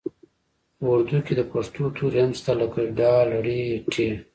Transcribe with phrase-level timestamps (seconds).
[0.77, 3.33] په اردو کې د پښتو توري هم شته لکه ډ ړ
[3.93, 3.95] ټ